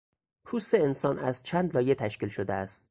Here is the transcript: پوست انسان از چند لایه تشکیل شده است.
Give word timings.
پوست 0.45 0.73
انسان 0.73 1.19
از 1.19 1.43
چند 1.43 1.73
لایه 1.75 1.95
تشکیل 1.95 2.29
شده 2.29 2.53
است. 2.53 2.79